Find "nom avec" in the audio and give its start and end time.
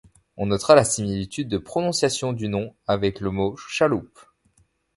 2.49-3.19